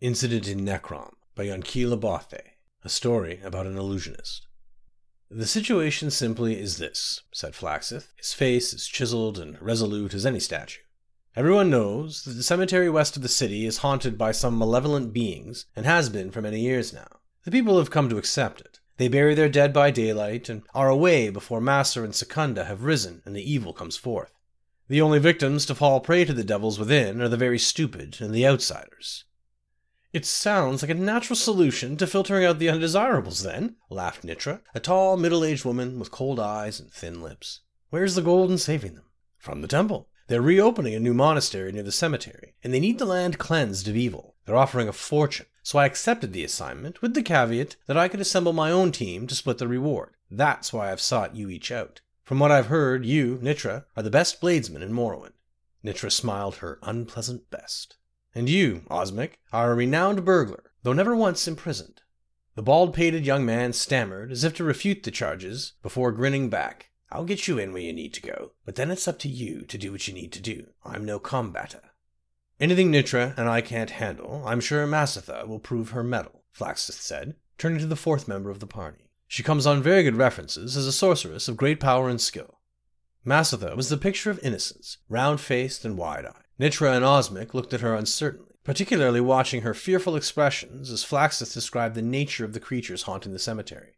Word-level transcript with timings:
Incident 0.00 0.48
in 0.48 0.64
Necrom 0.64 1.12
by 1.34 1.44
Jonquilla 1.44 2.00
Bothe, 2.00 2.40
a 2.82 2.88
story 2.88 3.38
about 3.44 3.66
an 3.66 3.76
illusionist. 3.76 4.46
The 5.30 5.46
situation 5.46 6.10
simply 6.10 6.58
is 6.58 6.78
this, 6.78 7.20
said 7.32 7.54
Flaxith, 7.54 8.10
his 8.16 8.32
face 8.32 8.72
as 8.72 8.86
chiseled 8.86 9.38
and 9.38 9.60
resolute 9.60 10.14
as 10.14 10.24
any 10.24 10.40
statue. 10.40 10.80
Everyone 11.36 11.68
knows 11.68 12.22
that 12.22 12.32
the 12.32 12.42
cemetery 12.42 12.88
west 12.88 13.14
of 13.16 13.22
the 13.22 13.28
city 13.28 13.66
is 13.66 13.78
haunted 13.78 14.16
by 14.16 14.32
some 14.32 14.56
malevolent 14.56 15.12
beings, 15.12 15.66
and 15.76 15.84
has 15.84 16.08
been 16.08 16.30
for 16.30 16.40
many 16.40 16.60
years 16.60 16.94
now. 16.94 17.18
The 17.44 17.50
people 17.50 17.76
have 17.76 17.90
come 17.90 18.08
to 18.08 18.16
accept 18.16 18.62
it. 18.62 18.80
They 18.96 19.08
bury 19.08 19.34
their 19.34 19.50
dead 19.50 19.70
by 19.70 19.90
daylight, 19.90 20.48
and 20.48 20.62
are 20.74 20.88
away 20.88 21.28
before 21.28 21.60
Masser 21.60 22.06
and 22.06 22.14
Secunda 22.14 22.64
have 22.64 22.84
risen 22.84 23.20
and 23.26 23.36
the 23.36 23.52
evil 23.52 23.74
comes 23.74 23.98
forth. 23.98 24.32
The 24.88 25.02
only 25.02 25.18
victims 25.18 25.66
to 25.66 25.74
fall 25.74 26.00
prey 26.00 26.24
to 26.24 26.32
the 26.32 26.42
devils 26.42 26.78
within 26.78 27.20
are 27.20 27.28
the 27.28 27.36
very 27.36 27.58
stupid 27.58 28.16
and 28.18 28.34
the 28.34 28.46
outsiders. 28.46 29.24
It 30.12 30.26
sounds 30.26 30.82
like 30.82 30.90
a 30.90 30.94
natural 30.94 31.36
solution 31.36 31.96
to 31.96 32.06
filtering 32.06 32.44
out 32.44 32.58
the 32.58 32.68
undesirables, 32.68 33.44
then, 33.44 33.76
laughed 33.88 34.24
Nitra, 34.24 34.60
a 34.74 34.80
tall, 34.80 35.16
middle 35.16 35.44
aged 35.44 35.64
woman 35.64 36.00
with 36.00 36.10
cold 36.10 36.40
eyes 36.40 36.80
and 36.80 36.92
thin 36.92 37.22
lips. 37.22 37.60
Where's 37.90 38.16
the 38.16 38.22
gold 38.22 38.50
in 38.50 38.58
saving 38.58 38.96
them? 38.96 39.04
From 39.38 39.62
the 39.62 39.68
temple. 39.68 40.08
They're 40.26 40.42
reopening 40.42 40.94
a 40.94 41.00
new 41.00 41.14
monastery 41.14 41.70
near 41.70 41.84
the 41.84 41.92
cemetery, 41.92 42.54
and 42.64 42.74
they 42.74 42.80
need 42.80 42.98
the 42.98 43.04
land 43.04 43.38
cleansed 43.38 43.86
of 43.86 43.96
evil. 43.96 44.34
They're 44.46 44.56
offering 44.56 44.88
a 44.88 44.92
fortune, 44.92 45.46
so 45.62 45.78
I 45.78 45.86
accepted 45.86 46.32
the 46.32 46.44
assignment 46.44 47.02
with 47.02 47.14
the 47.14 47.22
caveat 47.22 47.76
that 47.86 47.96
I 47.96 48.08
could 48.08 48.20
assemble 48.20 48.52
my 48.52 48.72
own 48.72 48.90
team 48.90 49.28
to 49.28 49.34
split 49.36 49.58
the 49.58 49.68
reward. 49.68 50.14
That's 50.28 50.72
why 50.72 50.90
I've 50.90 51.00
sought 51.00 51.36
you 51.36 51.50
each 51.50 51.70
out. 51.70 52.00
From 52.24 52.40
what 52.40 52.50
I've 52.50 52.66
heard, 52.66 53.04
you, 53.04 53.38
Nitra, 53.42 53.84
are 53.96 54.02
the 54.02 54.10
best 54.10 54.40
bladesman 54.40 54.82
in 54.82 54.92
Morrowind. 54.92 55.34
Nitra 55.84 56.10
smiled 56.10 56.56
her 56.56 56.80
unpleasant 56.82 57.48
best. 57.50 57.96
And 58.34 58.48
you, 58.48 58.82
Osmic, 58.88 59.38
are 59.52 59.72
a 59.72 59.74
renowned 59.74 60.24
burglar, 60.24 60.72
though 60.82 60.92
never 60.92 61.16
once 61.16 61.48
imprisoned. 61.48 62.02
The 62.54 62.62
bald 62.62 62.94
pated 62.94 63.26
young 63.26 63.44
man 63.44 63.72
stammered 63.72 64.30
as 64.30 64.44
if 64.44 64.54
to 64.54 64.64
refute 64.64 65.02
the 65.02 65.10
charges 65.10 65.72
before 65.82 66.12
grinning 66.12 66.48
back. 66.48 66.90
I'll 67.10 67.24
get 67.24 67.48
you 67.48 67.58
in 67.58 67.72
where 67.72 67.82
you 67.82 67.92
need 67.92 68.14
to 68.14 68.22
go, 68.22 68.52
but 68.64 68.76
then 68.76 68.90
it's 68.90 69.08
up 69.08 69.18
to 69.20 69.28
you 69.28 69.62
to 69.62 69.78
do 69.78 69.90
what 69.90 70.06
you 70.06 70.14
need 70.14 70.32
to 70.32 70.40
do. 70.40 70.68
I'm 70.84 71.04
no 71.04 71.18
combatter. 71.18 71.80
Anything 72.60 72.92
Nitra 72.92 73.36
and 73.36 73.48
I 73.48 73.62
can't 73.62 73.90
handle, 73.90 74.42
I'm 74.46 74.60
sure 74.60 74.86
Masatha 74.86 75.46
will 75.46 75.58
prove 75.58 75.90
her 75.90 76.04
mettle, 76.04 76.44
Flaxith 76.52 77.00
said, 77.00 77.34
turning 77.58 77.78
to 77.80 77.86
the 77.86 77.96
fourth 77.96 78.28
member 78.28 78.50
of 78.50 78.60
the 78.60 78.66
party. 78.66 79.10
She 79.26 79.42
comes 79.42 79.66
on 79.66 79.82
very 79.82 80.02
good 80.02 80.16
references 80.16 80.76
as 80.76 80.86
a 80.86 80.92
sorceress 80.92 81.48
of 81.48 81.56
great 81.56 81.80
power 81.80 82.08
and 82.08 82.20
skill. 82.20 82.58
Masatha 83.24 83.74
was 83.76 83.88
the 83.88 83.96
picture 83.96 84.30
of 84.30 84.38
innocence, 84.42 84.98
round 85.08 85.40
faced 85.40 85.84
and 85.84 85.96
wide 85.96 86.26
eyed. 86.26 86.44
Nitra 86.60 86.94
and 86.94 87.02
Osmic 87.02 87.54
looked 87.54 87.72
at 87.72 87.80
her 87.80 87.94
uncertainly, 87.94 88.52
particularly 88.64 89.18
watching 89.18 89.62
her 89.62 89.72
fearful 89.72 90.14
expressions 90.14 90.90
as 90.90 91.02
Flaxith 91.02 91.54
described 91.54 91.94
the 91.94 92.02
nature 92.02 92.44
of 92.44 92.52
the 92.52 92.60
creatures 92.60 93.04
haunting 93.04 93.32
the 93.32 93.38
cemetery. 93.38 93.94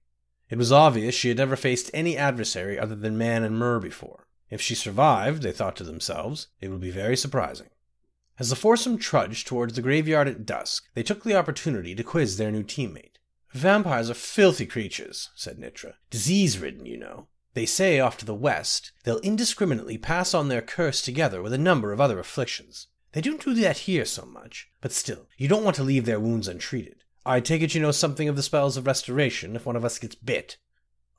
It 0.49 0.59
was 0.59 0.71
obvious 0.71 1.13
she 1.13 1.27
had 1.27 1.39
never 1.39 1.57
faced 1.57 1.91
any 1.93 2.17
adversary 2.17 2.79
other 2.79 2.95
than 2.95 3.19
man 3.19 3.43
and 3.43 3.59
Mer 3.59 3.81
before. 3.81 4.29
If 4.49 4.61
she 4.61 4.77
survived, 4.77 5.43
they 5.43 5.51
thought 5.51 5.75
to 5.77 5.85
themselves, 5.85 6.47
it 6.61 6.69
would 6.69 6.81
be 6.81 6.93
very 6.93 7.17
surprising. 7.17 7.71
As 8.39 8.51
the 8.51 8.55
foursome 8.55 8.97
trudged 8.97 9.49
towards 9.49 9.75
the 9.75 9.83
graveyard 9.83 10.29
at 10.29 10.47
dusk, 10.47 10.89
they 10.95 11.03
took 11.03 11.25
the 11.25 11.35
opportunity 11.35 11.97
to 11.97 12.05
quiz 12.05 12.37
their 12.37 12.53
new 12.53 12.63
teammate. 12.63 13.17
Vampires 13.51 14.09
are 14.09 14.15
filthy 14.15 14.67
creatures, 14.67 15.31
said 15.35 15.59
Nitra. 15.59 15.95
Disease 16.11 16.61
ridden, 16.61 16.87
you 16.87 16.97
know. 16.97 17.27
They 17.55 17.67
say 17.67 18.01
off 18.01 18.17
to 18.19 18.25
the 18.25 18.35
west, 18.35 18.93
they'll 19.05 19.19
indiscriminately 19.19 19.99
pass 19.99 20.33
on 20.33 20.49
their 20.49 20.63
curse 20.63 21.03
together 21.03 21.43
with 21.43 21.53
a 21.53 21.59
number 21.59 21.93
of 21.93 22.01
other 22.01 22.19
afflictions. 22.19 22.87
They 23.13 23.21
don't 23.21 23.45
do 23.45 23.53
that 23.55 23.79
here 23.79 24.07
so 24.07 24.25
much, 24.25 24.71
but 24.81 24.93
still, 24.93 25.29
you 25.37 25.49
don't 25.49 25.65
want 25.65 25.77
to 25.77 25.83
leave 25.83 26.07
their 26.07 26.21
wounds 26.21 26.49
untreated. 26.49 27.05
I 27.27 27.41
take 27.41 27.63
it 27.63 27.75
you 27.75 27.81
know 27.81 27.91
something 27.91 28.29
of 28.29 28.37
the 28.37 28.43
spells 28.43 28.77
of 28.77 28.87
restoration 28.87 29.55
if 29.55 29.67
one 29.67 29.77
of 29.77 29.85
us 29.85 29.99
gets 29.99 30.15
bit. 30.15 30.57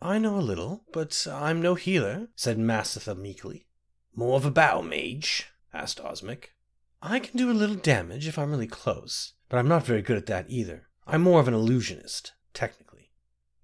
I 0.01 0.17
know 0.17 0.35
a 0.35 0.41
little, 0.41 0.83
but 0.91 1.27
I'm 1.31 1.61
no 1.61 1.75
healer, 1.75 2.27
said 2.35 2.57
Masatha 2.57 3.15
meekly. 3.15 3.67
More 4.15 4.35
of 4.35 4.45
a 4.45 4.51
battle 4.51 4.83
mage? 4.83 5.49
asked 5.73 5.99
Osmic. 5.99 6.53
I 7.01 7.19
can 7.19 7.37
do 7.37 7.51
a 7.51 7.53
little 7.53 7.75
damage 7.75 8.27
if 8.27 8.39
I'm 8.39 8.51
really 8.51 8.67
close, 8.67 9.33
but 9.49 9.57
I'm 9.57 9.67
not 9.67 9.85
very 9.85 10.01
good 10.01 10.17
at 10.17 10.25
that 10.27 10.45
either. 10.49 10.87
I'm 11.05 11.21
more 11.21 11.39
of 11.39 11.47
an 11.47 11.53
illusionist, 11.53 12.33
technically. 12.53 12.92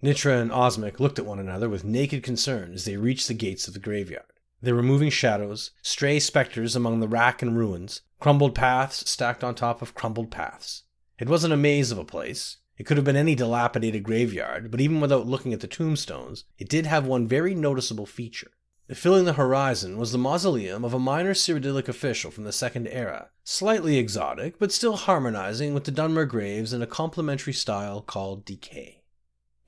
Nitra 0.02 0.42
and 0.42 0.52
Osmic 0.52 1.00
looked 1.00 1.20
at 1.20 1.26
one 1.26 1.40
another 1.40 1.68
with 1.68 1.84
naked 1.84 2.24
concern 2.24 2.74
as 2.74 2.86
they 2.86 2.96
reached 2.96 3.28
the 3.28 3.34
gates 3.34 3.68
of 3.68 3.74
the 3.74 3.80
graveyard. 3.80 4.24
They 4.62 4.72
were 4.72 4.82
moving 4.82 5.10
shadows, 5.10 5.72
stray 5.82 6.20
specters 6.20 6.76
among 6.76 7.00
the 7.00 7.08
rack 7.08 7.42
and 7.42 7.58
ruins, 7.58 8.02
crumbled 8.20 8.56
paths 8.56 9.10
stacked 9.10 9.44
on 9.44 9.56
top 9.56 9.82
of 9.82 9.96
crumbled 9.96 10.32
paths. 10.32 10.84
It 11.18 11.28
wasn't 11.28 11.54
a 11.54 11.58
maze 11.58 11.92
of 11.92 11.98
a 11.98 12.06
place. 12.06 12.58
It 12.78 12.86
could 12.86 12.96
have 12.96 13.06
been 13.06 13.18
any 13.18 13.36
dilapidated 13.36 14.04
graveyard, 14.04 14.72
but 14.72 14.80
even 14.80 15.02
without 15.02 15.28
looking 15.28 15.52
at 15.52 15.60
the 15.60 15.68
tombstones, 15.68 16.46
it 16.58 16.70
did 16.70 16.86
have 16.86 17.06
one 17.06 17.28
very 17.28 17.54
noticeable 17.54 18.06
feature. 18.06 18.52
Filling 18.94 19.26
the 19.26 19.34
horizon 19.34 19.98
was 19.98 20.14
the 20.14 20.18
mausoleum 20.18 20.84
of 20.86 20.94
a 20.94 21.00
minor 21.00 21.34
Cyrodiilic 21.34 21.90
official 21.90 22.32
from 22.32 22.46
the 22.46 22.54
Second 22.54 22.88
Era, 22.88 23.30
slightly 23.44 23.98
exotic, 23.98 24.58
but 24.58 24.72
still 24.72 24.96
harmonizing 24.96 25.74
with 25.74 25.84
the 25.84 25.92
Dunmer 25.92 26.28
graves 26.28 26.74
in 26.74 26.82
a 26.82 26.88
complementary 26.88 27.54
style 27.54 28.02
called 28.02 28.46
decay. 28.46 28.99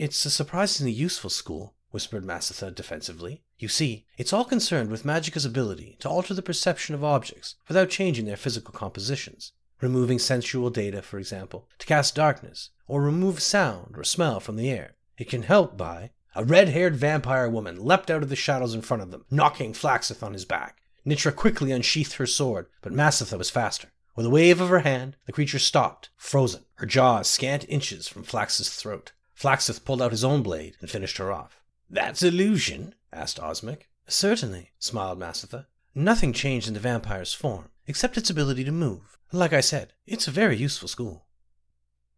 It's 0.01 0.25
a 0.25 0.31
surprisingly 0.31 0.91
useful 0.91 1.29
school, 1.29 1.75
whispered 1.91 2.25
Masatha 2.25 2.73
defensively. 2.73 3.44
You 3.59 3.67
see, 3.67 4.07
it's 4.17 4.34
all 4.34 4.45
concerned 4.45 4.89
with 4.89 5.06
Magicka's 5.06 5.45
ability 5.45 5.97
to 6.00 6.09
alter 6.09 6.34
the 6.34 6.41
perception 6.41 6.95
of 6.95 7.03
objects 7.03 7.53
without 7.67 7.91
changing 7.91 8.25
their 8.25 8.35
physical 8.35 8.73
compositions. 8.73 9.51
Removing 9.79 10.17
sensual 10.17 10.72
data, 10.72 11.03
for 11.03 11.19
example, 11.19 11.69
to 11.78 11.85
cast 11.85 12.16
darkness, 12.16 12.72
or 12.88 13.03
remove 13.03 13.44
sound 13.44 13.94
or 13.95 14.03
smell 14.03 14.40
from 14.40 14.56
the 14.56 14.72
air. 14.72 14.95
It 15.19 15.29
can 15.29 15.44
help 15.44 15.78
by. 15.78 16.09
A 16.34 16.44
red 16.44 16.69
haired 16.69 16.95
vampire 16.95 17.47
woman 17.47 17.79
leapt 17.79 18.09
out 18.09 18.23
of 18.23 18.29
the 18.29 18.35
shadows 18.35 18.73
in 18.73 18.81
front 18.81 19.03
of 19.03 19.11
them, 19.11 19.25
knocking 19.29 19.72
Flaxith 19.72 20.23
on 20.23 20.34
his 20.34 20.45
back. 20.45 20.81
Nitra 21.06 21.35
quickly 21.35 21.72
unsheathed 21.72 22.13
her 22.13 22.25
sword, 22.25 22.66
but 22.81 22.91
Masatha 22.91 23.38
was 23.38 23.51
faster. 23.51 23.90
With 24.16 24.25
a 24.25 24.31
wave 24.31 24.61
of 24.61 24.69
her 24.69 24.79
hand, 24.79 25.17
the 25.28 25.31
creature 25.31 25.59
stopped, 25.59 26.09
frozen, 26.17 26.66
her 26.78 26.88
jaws 26.88 27.29
scant 27.29 27.66
inches 27.69 28.07
from 28.07 28.23
Flaxith's 28.23 28.75
throat. 28.75 29.11
Flaxith 29.41 29.84
pulled 29.84 30.03
out 30.03 30.12
his 30.12 30.24
own 30.24 30.44
blade 30.44 30.78
and 30.81 30.88
finished 30.88 31.18
her 31.18 31.31
off. 31.31 31.63
That's 31.90 32.22
illusion? 32.22 32.94
asked 33.12 33.40
Osmic. 33.40 33.90
Certainly, 34.07 34.69
smiled 34.78 35.18
Masatha. 35.18 35.66
Nothing 35.96 36.31
changed 36.31 36.68
in 36.68 36.75
the 36.75 36.79
vampire's 36.79 37.34
form, 37.34 37.72
except 37.88 38.19
its 38.19 38.29
ability 38.29 38.63
to 38.66 38.72
move. 38.72 39.18
Like 39.31 39.52
I 39.52 39.62
said, 39.62 39.94
it's 40.06 40.28
a 40.28 40.31
very 40.31 40.57
useful 40.57 40.88
school. 40.88 41.25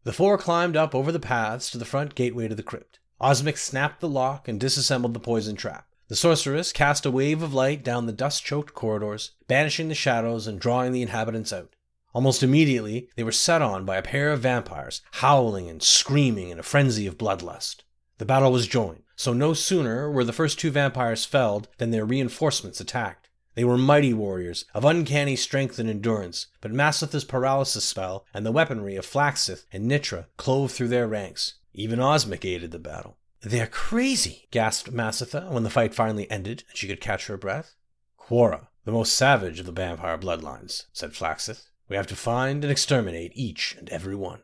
The 0.04 0.12
four 0.12 0.38
climbed 0.38 0.76
up 0.76 0.94
over 0.94 1.14
the 1.14 1.18
paths 1.18 1.72
to 1.72 1.78
the 1.78 1.86
front 1.86 2.14
gateway 2.14 2.50
to 2.50 2.56
the 2.56 2.62
crypt. 2.62 3.00
Osmic 3.22 3.58
snapped 3.58 4.02
the 4.02 4.10
lock 4.10 4.50
and 4.50 4.60
disassembled 4.60 5.14
the 5.14 5.22
poison 5.22 5.56
trap. 5.56 5.88
The 6.10 6.18
sorceress 6.18 6.74
cast 6.74 7.06
a 7.06 7.12
wave 7.12 7.42
of 7.42 7.54
light 7.54 7.86
down 7.86 8.06
the 8.06 8.12
dust 8.12 8.44
choked 8.44 8.74
corridors, 8.74 9.32
banishing 9.48 9.88
the 9.88 9.96
shadows 9.96 10.46
and 10.46 10.60
drawing 10.60 10.92
the 10.92 11.02
inhabitants 11.02 11.54
out. 11.54 11.73
Almost 12.13 12.44
immediately, 12.44 13.10
they 13.15 13.24
were 13.24 13.31
set 13.31 13.62
on 13.62 13.86
by 13.86 13.98
a 13.98 14.04
pair 14.04 14.31
of 14.31 14.42
vampires, 14.42 15.01
howling 15.13 15.69
and 15.69 15.81
screaming 15.81 16.50
in 16.50 16.60
a 16.60 16.63
frenzy 16.63 17.07
of 17.07 17.18
bloodlust. 17.18 17.77
The 18.19 18.25
battle 18.25 18.51
was 18.51 18.68
joined, 18.68 19.04
so 19.15 19.33
no 19.33 19.54
sooner 19.54 20.12
were 20.12 20.24
the 20.24 20.31
first 20.31 20.60
two 20.60 20.69
vampires 20.69 21.25
felled 21.25 21.68
than 21.80 21.92
their 21.92 22.06
reinforcements 22.06 22.80
attacked. 22.80 23.30
They 23.56 23.63
were 23.63 23.77
mighty 23.77 24.13
warriors, 24.13 24.65
of 24.74 24.86
uncanny 24.86 25.36
strength 25.36 25.77
and 25.80 25.89
endurance, 25.89 26.48
but 26.62 26.71
Masatha's 26.71 27.24
paralysis 27.24 27.83
spell 27.83 28.25
and 28.33 28.45
the 28.45 28.51
weaponry 28.51 28.95
of 28.95 29.06
Flaxith 29.06 29.66
and 29.71 29.89
Nitra 29.89 30.25
clove 30.38 30.71
through 30.71 30.88
their 30.89 31.07
ranks. 31.07 31.56
Even 31.74 32.00
Osmic 32.00 32.45
aided 32.45 32.71
the 32.71 32.80
battle. 32.80 33.18
They're 33.42 33.68
crazy, 33.68 34.48
gasped 34.51 34.94
Masatha 34.94 35.51
when 35.51 35.63
the 35.63 35.69
fight 35.69 35.94
finally 35.94 36.30
ended 36.31 36.63
and 36.69 36.77
she 36.77 36.88
could 36.88 37.01
catch 37.01 37.27
her 37.27 37.38
breath. 37.38 37.75
Quarra, 38.18 38.69
the 38.86 38.92
most 38.92 39.13
savage 39.13 39.59
of 39.59 39.66
the 39.66 39.71
vampire 39.71 40.18
bloodlines, 40.18 40.86
said 40.94 41.13
Flaxith. 41.13 41.69
We 41.94 41.98
have 41.98 42.07
to 42.07 42.16
find 42.16 42.63
and 42.63 42.72
exterminate 42.72 43.34
each 43.36 43.75
and 43.78 43.88
every 43.90 44.16
one. 44.16 44.42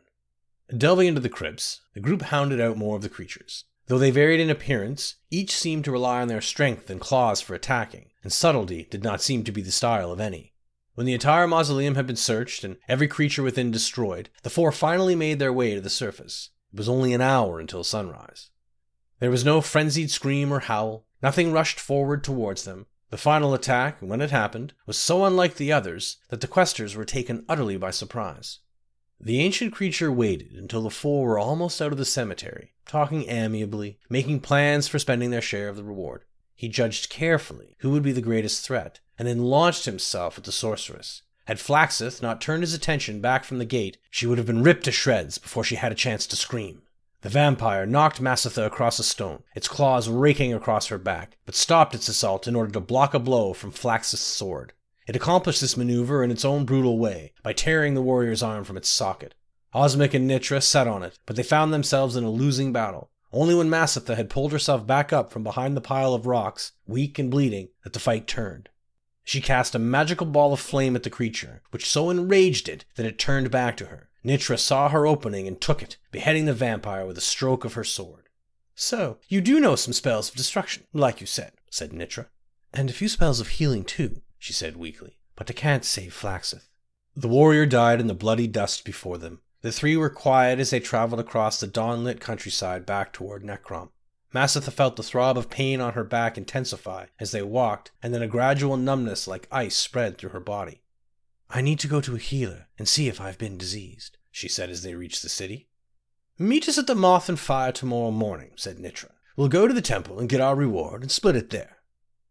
Delving 0.68 1.08
into 1.08 1.20
the 1.20 1.28
crypts, 1.28 1.80
the 1.94 2.00
group 2.00 2.22
hounded 2.22 2.60
out 2.60 2.76
more 2.76 2.94
of 2.94 3.02
the 3.02 3.08
creatures. 3.08 3.64
Though 3.88 3.98
they 3.98 4.12
varied 4.12 4.38
in 4.38 4.50
appearance, 4.50 5.16
each 5.32 5.50
seemed 5.50 5.84
to 5.86 5.90
rely 5.90 6.22
on 6.22 6.28
their 6.28 6.40
strength 6.40 6.88
and 6.88 7.00
claws 7.00 7.40
for 7.40 7.56
attacking, 7.56 8.10
and 8.22 8.32
subtlety 8.32 8.86
did 8.88 9.02
not 9.02 9.20
seem 9.20 9.42
to 9.42 9.50
be 9.50 9.62
the 9.62 9.72
style 9.72 10.12
of 10.12 10.20
any. 10.20 10.54
When 10.94 11.06
the 11.06 11.12
entire 11.12 11.48
mausoleum 11.48 11.96
had 11.96 12.06
been 12.06 12.14
searched 12.14 12.62
and 12.62 12.76
every 12.88 13.08
creature 13.08 13.42
within 13.42 13.72
destroyed, 13.72 14.28
the 14.44 14.48
four 14.48 14.70
finally 14.70 15.16
made 15.16 15.40
their 15.40 15.52
way 15.52 15.74
to 15.74 15.80
the 15.80 15.90
surface. 15.90 16.50
It 16.72 16.78
was 16.78 16.88
only 16.88 17.12
an 17.14 17.20
hour 17.20 17.58
until 17.58 17.82
sunrise. 17.82 18.50
There 19.18 19.28
was 19.28 19.44
no 19.44 19.60
frenzied 19.60 20.12
scream 20.12 20.52
or 20.52 20.60
howl. 20.60 21.04
Nothing 21.20 21.50
rushed 21.50 21.80
forward 21.80 22.22
towards 22.22 22.62
them. 22.62 22.86
The 23.10 23.18
final 23.18 23.54
attack, 23.54 23.98
when 24.00 24.20
it 24.20 24.30
happened, 24.30 24.72
was 24.86 24.96
so 24.96 25.24
unlike 25.24 25.56
the 25.56 25.72
others 25.72 26.18
that 26.28 26.40
the 26.40 26.46
questers 26.46 26.94
were 26.94 27.04
taken 27.04 27.44
utterly 27.48 27.76
by 27.76 27.90
surprise. 27.90 28.60
The 29.20 29.40
ancient 29.40 29.74
creature 29.74 30.12
waited 30.12 30.52
until 30.52 30.82
the 30.82 30.90
four 30.90 31.26
were 31.26 31.38
almost 31.38 31.82
out 31.82 31.92
of 31.92 31.98
the 31.98 32.04
cemetery, 32.04 32.72
talking 32.86 33.28
amiably, 33.28 33.98
making 34.08 34.40
plans 34.40 34.88
for 34.88 34.98
spending 34.98 35.30
their 35.30 35.42
share 35.42 35.68
of 35.68 35.76
the 35.76 35.84
reward. 35.84 36.24
He 36.54 36.68
judged 36.68 37.10
carefully 37.10 37.76
who 37.80 37.90
would 37.90 38.02
be 38.02 38.12
the 38.12 38.20
greatest 38.20 38.64
threat, 38.64 39.00
and 39.18 39.26
then 39.26 39.42
launched 39.42 39.86
himself 39.86 40.38
at 40.38 40.44
the 40.44 40.52
sorceress. 40.52 41.22
Had 41.46 41.58
Flaxith 41.58 42.22
not 42.22 42.40
turned 42.40 42.62
his 42.62 42.74
attention 42.74 43.20
back 43.20 43.44
from 43.44 43.58
the 43.58 43.64
gate, 43.64 43.98
she 44.10 44.26
would 44.26 44.38
have 44.38 44.46
been 44.46 44.62
ripped 44.62 44.84
to 44.84 44.92
shreds 44.92 45.36
before 45.36 45.64
she 45.64 45.74
had 45.76 45.90
a 45.90 45.96
chance 45.96 46.26
to 46.28 46.36
scream. 46.36 46.82
The 47.22 47.28
vampire 47.28 47.84
knocked 47.84 48.20
Masatha 48.20 48.64
across 48.64 48.98
a 48.98 49.02
stone, 49.02 49.42
its 49.54 49.68
claws 49.68 50.08
raking 50.08 50.54
across 50.54 50.86
her 50.86 50.96
back, 50.96 51.36
but 51.44 51.54
stopped 51.54 51.94
its 51.94 52.08
assault 52.08 52.48
in 52.48 52.56
order 52.56 52.72
to 52.72 52.80
block 52.80 53.12
a 53.12 53.18
blow 53.18 53.52
from 53.52 53.72
Flaxith's 53.72 54.22
sword. 54.22 54.72
It 55.06 55.16
accomplished 55.16 55.60
this 55.60 55.76
maneuver 55.76 56.24
in 56.24 56.30
its 56.30 56.44
own 56.44 56.64
brutal 56.64 56.98
way, 56.98 57.32
by 57.42 57.52
tearing 57.52 57.94
the 57.94 58.02
warrior's 58.02 58.42
arm 58.42 58.64
from 58.64 58.76
its 58.76 58.88
socket. 58.88 59.34
Osmic 59.74 60.14
and 60.14 60.30
Nitra 60.30 60.62
set 60.62 60.88
on 60.88 61.02
it, 61.02 61.18
but 61.26 61.36
they 61.36 61.42
found 61.42 61.72
themselves 61.72 62.16
in 62.16 62.24
a 62.24 62.30
losing 62.30 62.72
battle. 62.72 63.10
Only 63.32 63.54
when 63.54 63.68
Masatha 63.68 64.16
had 64.16 64.30
pulled 64.30 64.52
herself 64.52 64.86
back 64.86 65.12
up 65.12 65.30
from 65.30 65.44
behind 65.44 65.76
the 65.76 65.80
pile 65.80 66.14
of 66.14 66.26
rocks, 66.26 66.72
weak 66.86 67.18
and 67.18 67.30
bleeding, 67.30 67.68
that 67.84 67.92
the 67.92 68.00
fight 68.00 68.26
turned. 68.26 68.68
She 69.22 69.40
cast 69.40 69.74
a 69.74 69.78
magical 69.78 70.26
ball 70.26 70.52
of 70.52 70.60
flame 70.60 70.96
at 70.96 71.04
the 71.04 71.10
creature, 71.10 71.62
which 71.70 71.88
so 71.88 72.10
enraged 72.10 72.68
it 72.68 72.84
that 72.96 73.06
it 73.06 73.18
turned 73.18 73.50
back 73.50 73.76
to 73.76 73.86
her. 73.86 74.09
Nitra 74.24 74.58
saw 74.58 74.88
her 74.88 75.06
opening 75.06 75.46
and 75.46 75.60
took 75.60 75.82
it, 75.82 75.96
beheading 76.10 76.44
the 76.44 76.54
vampire 76.54 77.06
with 77.06 77.16
a 77.18 77.22
stroke 77.22 77.64
of 77.64 77.74
her 77.74 77.84
sword. 77.84 78.28
So, 78.74 79.18
you 79.28 79.40
do 79.40 79.60
know 79.60 79.76
some 79.76 79.92
spells 79.92 80.28
of 80.28 80.36
destruction, 80.36 80.84
like 80.92 81.20
you 81.20 81.26
said, 81.26 81.52
said 81.70 81.90
Nitra. 81.90 82.26
And 82.72 82.88
a 82.88 82.94
few 82.94 83.08
spells 83.08 83.40
of 83.40 83.48
healing, 83.48 83.84
too, 83.84 84.22
she 84.38 84.52
said 84.52 84.76
weakly, 84.76 85.18
but 85.36 85.50
I 85.50 85.54
can't 85.54 85.84
save 85.84 86.14
Flaxith. 86.14 86.68
The 87.16 87.28
warrior 87.28 87.66
died 87.66 88.00
in 88.00 88.06
the 88.06 88.14
bloody 88.14 88.46
dust 88.46 88.84
before 88.84 89.18
them, 89.18 89.40
the 89.62 89.72
three 89.72 89.96
were 89.96 90.08
quiet 90.08 90.58
as 90.58 90.70
they 90.70 90.80
traveled 90.80 91.20
across 91.20 91.60
the 91.60 91.66
dawn-lit 91.66 92.18
countryside 92.20 92.86
back 92.86 93.12
toward 93.12 93.44
Necrom. 93.44 93.90
Masatha 94.34 94.70
felt 94.70 94.96
the 94.96 95.02
throb 95.02 95.36
of 95.36 95.50
pain 95.50 95.80
on 95.80 95.92
her 95.92 96.04
back 96.04 96.38
intensify 96.38 97.06
as 97.18 97.32
they 97.32 97.42
walked, 97.42 97.90
and 98.02 98.14
then 98.14 98.22
a 98.22 98.28
gradual 98.28 98.76
numbness 98.78 99.28
like 99.28 99.48
ice 99.50 99.76
spread 99.76 100.16
through 100.16 100.30
her 100.30 100.40
body. 100.40 100.82
I 101.52 101.60
need 101.62 101.80
to 101.80 101.88
go 101.88 102.00
to 102.00 102.14
a 102.14 102.18
healer 102.18 102.68
and 102.78 102.88
see 102.88 103.08
if 103.08 103.20
I've 103.20 103.38
been 103.38 103.58
diseased, 103.58 104.18
she 104.30 104.48
said 104.48 104.70
as 104.70 104.82
they 104.82 104.94
reached 104.94 105.22
the 105.22 105.28
city. 105.28 105.68
Meet 106.38 106.68
us 106.68 106.78
at 106.78 106.86
the 106.86 106.94
Moth 106.94 107.28
and 107.28 107.38
Fire 107.38 107.72
tomorrow 107.72 108.12
morning, 108.12 108.52
said 108.54 108.78
Nitra. 108.78 109.10
We'll 109.36 109.48
go 109.48 109.66
to 109.66 109.74
the 109.74 109.82
temple 109.82 110.20
and 110.20 110.28
get 110.28 110.40
our 110.40 110.54
reward 110.54 111.02
and 111.02 111.10
split 111.10 111.34
it 111.34 111.50
there. 111.50 111.78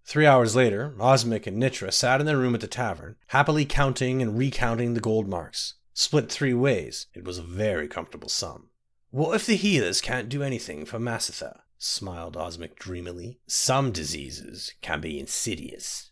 Three 0.05 0.25
hours 0.25 0.55
later, 0.55 0.95
Osmic 0.99 1.45
and 1.45 1.61
Nitra 1.61 1.93
sat 1.93 2.19
in 2.19 2.25
their 2.25 2.37
room 2.37 2.55
at 2.55 2.61
the 2.61 2.67
tavern, 2.67 3.17
happily 3.27 3.65
counting 3.65 4.21
and 4.21 4.37
recounting 4.37 4.93
the 4.93 5.01
gold 5.01 5.27
marks. 5.27 5.75
Split 5.93 6.31
three 6.31 6.53
ways, 6.53 7.07
it 7.13 7.25
was 7.25 7.37
a 7.37 7.43
very 7.43 7.87
comfortable 7.87 8.29
sum. 8.29 8.69
What 9.11 9.35
if 9.35 9.45
the 9.45 9.55
healers 9.55 10.01
can't 10.01 10.29
do 10.29 10.41
anything 10.41 10.85
for 10.85 10.97
Masatha? 10.97 11.59
smiled 11.77 12.37
Osmic 12.37 12.79
dreamily. 12.79 13.39
Some 13.47 13.91
diseases 13.91 14.73
can 14.81 15.01
be 15.01 15.19
insidious. 15.19 16.08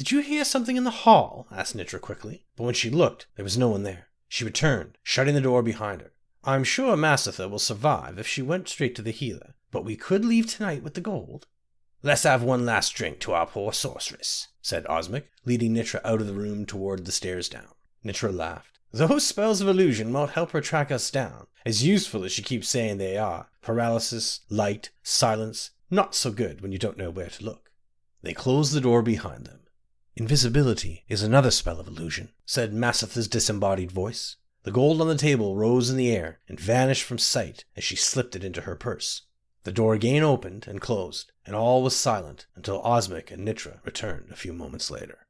Did 0.00 0.12
you 0.12 0.20
hear 0.20 0.46
something 0.46 0.78
in 0.78 0.84
the 0.84 1.04
hall? 1.04 1.46
asked 1.52 1.76
Nitra 1.76 2.00
quickly, 2.00 2.46
but 2.56 2.64
when 2.64 2.72
she 2.72 2.88
looked, 2.88 3.26
there 3.36 3.44
was 3.44 3.58
no 3.58 3.68
one 3.68 3.82
there. 3.82 4.08
She 4.28 4.46
returned, 4.46 4.96
shutting 5.02 5.34
the 5.34 5.42
door 5.42 5.62
behind 5.62 6.00
her. 6.00 6.12
I'm 6.42 6.64
sure 6.64 6.96
Masatha 6.96 7.50
will 7.50 7.58
survive 7.58 8.18
if 8.18 8.26
she 8.26 8.40
went 8.40 8.66
straight 8.66 8.94
to 8.94 9.02
the 9.02 9.10
healer, 9.10 9.56
but 9.70 9.84
we 9.84 9.96
could 9.96 10.24
leave 10.24 10.46
tonight 10.46 10.82
with 10.82 10.94
the 10.94 11.02
gold. 11.02 11.48
Let's 12.02 12.22
have 12.22 12.42
one 12.42 12.64
last 12.64 12.94
drink 12.94 13.18
to 13.20 13.32
our 13.32 13.44
poor 13.44 13.74
sorceress, 13.74 14.48
said 14.62 14.86
Osmic, 14.86 15.28
leading 15.44 15.74
Nitra 15.74 16.00
out 16.02 16.22
of 16.22 16.26
the 16.26 16.32
room 16.32 16.64
toward 16.64 17.04
the 17.04 17.12
stairs 17.12 17.50
down. 17.50 17.74
Nitra 18.02 18.34
laughed. 18.34 18.78
Those 18.92 19.26
spells 19.26 19.60
of 19.60 19.68
illusion 19.68 20.14
won't 20.14 20.30
help 20.30 20.52
her 20.52 20.62
track 20.62 20.90
us 20.90 21.10
down, 21.10 21.46
as 21.66 21.84
useful 21.86 22.24
as 22.24 22.32
she 22.32 22.42
keeps 22.42 22.70
saying 22.70 22.96
they 22.96 23.18
are. 23.18 23.50
Paralysis, 23.60 24.40
light, 24.48 24.88
silence, 25.02 25.72
not 25.90 26.14
so 26.14 26.30
good 26.30 26.62
when 26.62 26.72
you 26.72 26.78
don't 26.78 26.96
know 26.96 27.10
where 27.10 27.28
to 27.28 27.44
look. 27.44 27.70
They 28.22 28.32
closed 28.32 28.72
the 28.72 28.80
door 28.80 29.02
behind 29.02 29.44
them. 29.44 29.59
Invisibility 30.20 31.06
is 31.08 31.22
another 31.22 31.50
spell 31.50 31.80
of 31.80 31.88
illusion, 31.88 32.28
said 32.44 32.74
Masatha's 32.74 33.26
disembodied 33.26 33.90
voice. 33.90 34.36
The 34.64 34.70
gold 34.70 35.00
on 35.00 35.08
the 35.08 35.16
table 35.16 35.56
rose 35.56 35.88
in 35.88 35.96
the 35.96 36.14
air 36.14 36.40
and 36.46 36.60
vanished 36.60 37.04
from 37.04 37.16
sight 37.16 37.64
as 37.74 37.84
she 37.84 37.96
slipped 37.96 38.36
it 38.36 38.44
into 38.44 38.60
her 38.60 38.76
purse. 38.76 39.22
The 39.64 39.72
door 39.72 39.94
again 39.94 40.22
opened 40.22 40.66
and 40.68 40.78
closed, 40.78 41.32
and 41.46 41.56
all 41.56 41.82
was 41.82 41.96
silent 41.96 42.44
until 42.54 42.82
Osmic 42.82 43.30
and 43.30 43.48
Nitra 43.48 43.82
returned 43.82 44.30
a 44.30 44.36
few 44.36 44.52
moments 44.52 44.90
later. 44.90 45.26